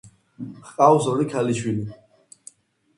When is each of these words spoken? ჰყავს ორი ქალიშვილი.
ჰყავს 0.69 1.11
ორი 1.13 1.29
ქალიშვილი. 1.35 1.87